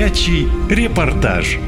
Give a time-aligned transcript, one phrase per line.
[0.00, 1.58] Горячий репортаж.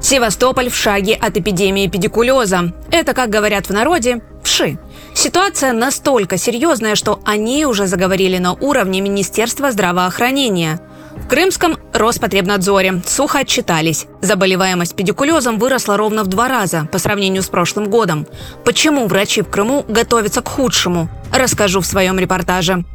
[0.00, 2.72] Севастополь в шаге от эпидемии педикулеза.
[2.90, 4.78] Это, как говорят в народе, вши.
[5.12, 10.80] Ситуация настолько серьезная, что они уже заговорили на уровне Министерства здравоохранения.
[11.16, 14.06] В Крымском Роспотребнадзоре сухо отчитались.
[14.22, 18.26] Заболеваемость педикулезом выросла ровно в два раза по сравнению с прошлым годом.
[18.64, 21.10] Почему врачи в Крыму готовятся к худшему?
[21.30, 22.86] Расскажу в своем репортаже.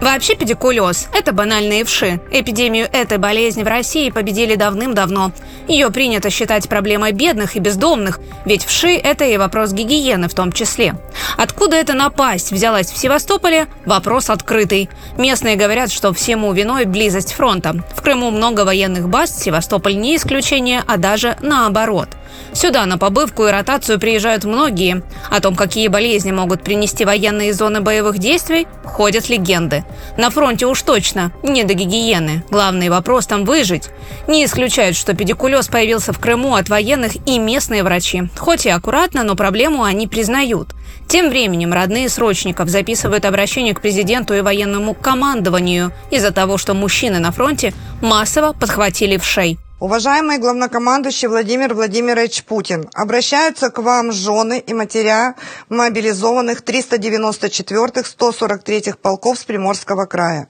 [0.00, 2.20] Вообще педикулез– это банальные вши.
[2.30, 5.32] Эпидемию этой болезни в России победили давным-давно.
[5.66, 10.52] Ее принято считать проблемой бедных и бездомных, ведь вши– это и вопрос гигиены в том
[10.52, 10.94] числе.
[11.36, 14.88] Откуда эта напасть взялась в Севастополе– вопрос открытый.
[15.16, 17.74] Местные говорят, что всему виной близость фронта.
[17.94, 22.08] В Крыму много военных баз, Севастополь не исключение, а даже наоборот.
[22.52, 25.02] Сюда на побывку и ротацию приезжают многие.
[25.30, 29.84] О том, какие болезни могут принести военные зоны боевых действий, ходят легенды.
[30.16, 32.44] На фронте уж точно не до гигиены.
[32.50, 33.90] Главный вопрос там выжить.
[34.26, 38.24] Не исключают, что педикулез появился в Крыму от военных и местные врачи.
[38.36, 40.74] Хоть и аккуратно, но проблему они признают.
[41.06, 47.18] Тем временем родные срочников записывают обращение к президенту и военному командованию из-за того, что мужчины
[47.18, 47.72] на фронте
[48.02, 49.58] массово подхватили в шей.
[49.80, 55.36] Уважаемый главнокомандующий Владимир Владимирович Путин, обращаются к вам жены и матеря
[55.68, 60.48] мобилизованных 394-х, 143-х полков с Приморского края.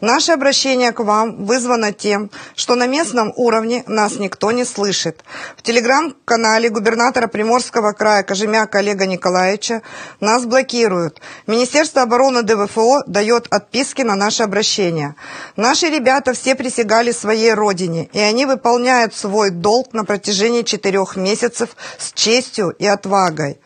[0.00, 5.24] Наше обращение к вам вызвано тем, что на местном уровне нас никто не слышит.
[5.56, 9.82] В телеграм-канале губернатора Приморского края Кожемяка Олега Николаевича
[10.20, 11.20] нас блокируют.
[11.48, 15.16] Министерство обороны ДВФО дает отписки на наше обращение.
[15.56, 21.16] Наши ребята все присягали своей родине, и они выполняют выполняют свой долг на протяжении четырех
[21.16, 23.58] месяцев с честью и отвагой.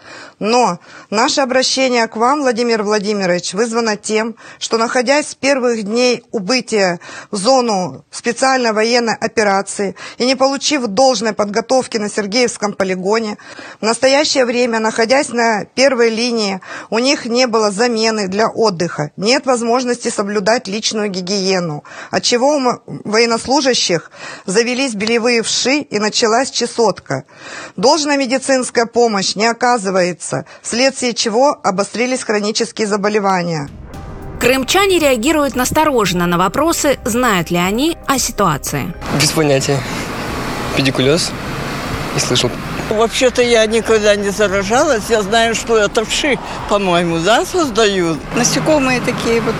[0.43, 6.99] Но наше обращение к вам, Владимир Владимирович, вызвано тем, что находясь с первых дней убытия
[7.31, 13.39] в зону специальной военной операции и не получив должной подготовки на Сергеевском полигоне,
[13.81, 19.47] в настоящее время, находясь на первой линии, у них не было замены для отдыха, нет
[19.47, 24.11] возможности соблюдать личную гигиену, отчего у военнослужащих
[24.45, 27.27] завелись белевые вши и началась чесотка.
[27.77, 33.69] Должная медицинская помощь не оказывается, месяца, вследствие чего обострились хронические заболевания.
[34.41, 38.93] Крымчане реагируют настороженно на вопросы, знают ли они о ситуации.
[39.21, 39.79] Без понятия.
[40.77, 41.31] Педикулез?
[42.15, 42.51] Не слышал.
[42.91, 45.05] Вообще-то я никогда не заражалась.
[45.09, 46.39] Я знаю, что это вши,
[46.69, 48.19] по-моему, да, создают.
[48.37, 49.55] Насекомые такие вот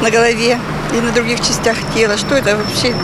[0.00, 0.58] на голове
[0.94, 2.16] и на других частях тела.
[2.16, 2.94] Что это вообще?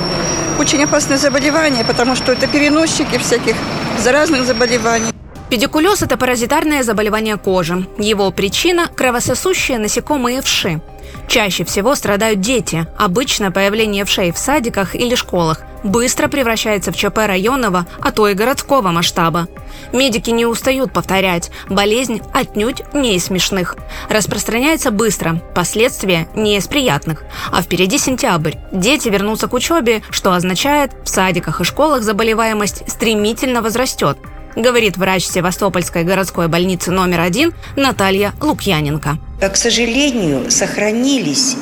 [0.59, 3.57] Очень опасное заболевание, потому что это переносчики всяких
[4.03, 5.13] заразных заболеваний.
[5.49, 7.87] Педикулез– это паразитарное заболевание кожи.
[7.99, 10.81] Его причина– кровососущие насекомые вши.
[11.29, 12.87] Чаще всего страдают дети.
[12.99, 18.35] Обычно появление вшей в садиках или школах быстро превращается в ЧП районного, а то и
[18.35, 19.47] городского масштаба.
[19.93, 23.77] Медики не устают повторять, болезнь отнюдь не из смешных.
[24.09, 27.23] Распространяется быстро, последствия не из приятных.
[27.53, 28.55] А впереди сентябрь.
[28.73, 34.19] Дети вернутся к учебе, что означает, в садиках и школах заболеваемость стремительно возрастет–
[34.57, 39.19] говорит врач Севастопольской городской больницы номер один Наталья Лукьяненко.
[39.41, 41.57] К сожалению, сохранились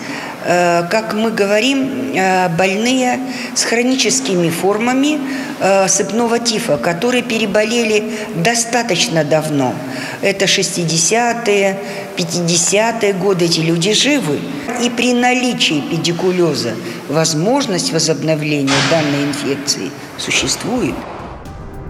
[0.44, 3.18] э, как мы говорим, э, больные
[3.54, 5.18] с хроническими формами
[5.58, 9.74] э, сыпного тифа, которые переболели достаточно давно.
[10.22, 11.78] Это 60-е,
[12.16, 14.38] 50-е годы, эти люди живы.
[14.82, 16.74] И при наличии педикулеза
[17.08, 20.94] возможность возобновления данной инфекции существует.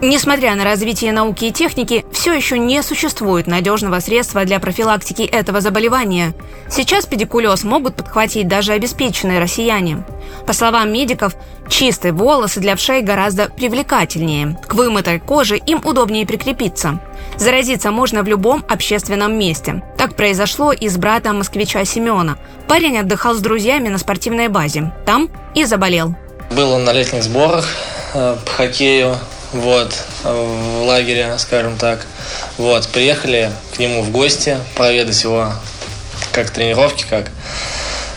[0.02, 5.60] Несмотря на развитие науки и техники, все еще не существует надежного средства для профилактики этого
[5.60, 6.34] заболевания.
[6.68, 10.04] Сейчас педикулез могут подхватить даже обеспеченные россияне.
[10.46, 11.34] По словам медиков,
[11.68, 14.58] чистые волосы для вшей гораздо привлекательнее.
[14.66, 17.00] К вымытой коже им удобнее прикрепиться.
[17.38, 19.82] Заразиться можно в любом общественном месте.
[19.96, 22.36] Так произошло и с братом москвича Семена.
[22.68, 24.92] Парень отдыхал с друзьями на спортивной базе.
[25.06, 26.14] Там и заболел.
[26.50, 27.66] Был он на летних сборах
[28.12, 29.16] э, по хоккею
[29.54, 32.04] вот, в лагере, скажем так.
[32.58, 35.52] Вот, приехали к нему в гости, проведать его,
[36.32, 37.30] как тренировки, как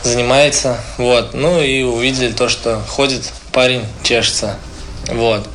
[0.04, 1.34] занимается, вот.
[1.34, 4.56] Ну и увидели то, что ходит парень, чешется,
[5.07, 5.48] вот.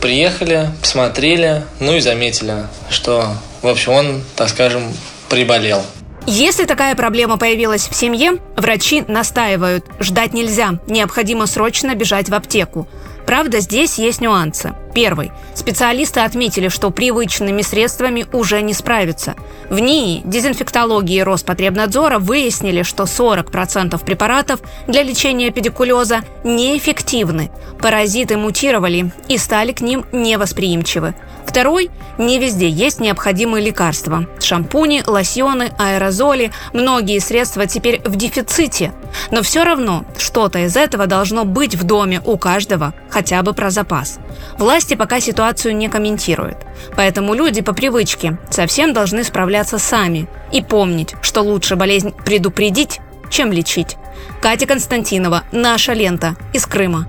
[0.00, 4.84] Приехали, посмотрели, ну и заметили, что, в общем, он, так скажем,
[5.28, 5.84] приболел.
[6.26, 12.86] Если такая проблема появилась в семье, врачи настаивают, ждать нельзя, необходимо срочно бежать в аптеку.
[13.26, 14.74] Правда, здесь есть нюансы.
[14.94, 15.30] Первый.
[15.54, 19.36] Специалисты отметили, что привычными средствами уже не справятся.
[19.68, 27.50] В НИИ, дезинфектологии Роспотребнадзора выяснили, что 40% препаратов для лечения педикулеза неэффективны.
[27.80, 31.14] Паразиты мутировали и стали к ним невосприимчивы.
[31.50, 34.24] Второй– не везде есть необходимые лекарства.
[34.40, 38.92] Шампуни, лосьоны, аэрозоли– многие средства теперь в дефиците.
[39.32, 43.70] Но все равно что-то из этого должно быть в доме у каждого, хотя бы про
[43.70, 44.20] запас.
[44.58, 46.58] Власти пока ситуацию не комментируют.
[46.94, 53.50] Поэтому люди по привычке совсем должны справляться сами и помнить, что лучше болезнь предупредить, чем
[53.50, 53.96] лечить.
[54.40, 57.08] Катя Константинова, «Наша лента» из Крыма.